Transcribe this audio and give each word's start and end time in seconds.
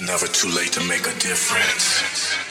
never 0.00 0.26
too 0.26 0.48
late 0.48 0.72
to 0.72 0.80
make 0.80 1.06
a 1.06 1.18
difference. 1.18 2.41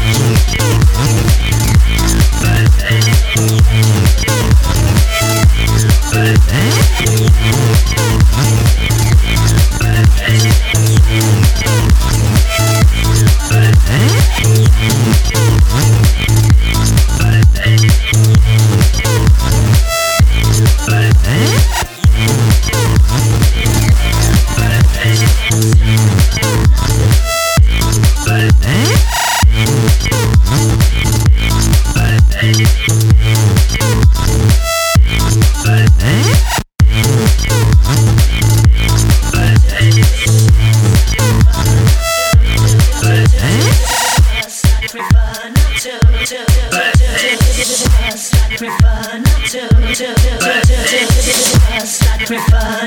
Mm-hmm. 0.00 0.67